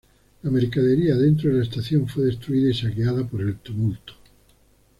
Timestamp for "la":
0.41-0.49, 1.57-1.63